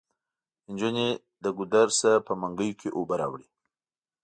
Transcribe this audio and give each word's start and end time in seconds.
انجونې 0.67 1.07
له 1.43 1.49
ګودر 1.57 1.87
نه 2.01 2.11
په 2.25 2.33
منګيو 2.41 2.77
کې 2.79 2.89
اوبه 2.97 3.15
راوړي. 3.21 3.47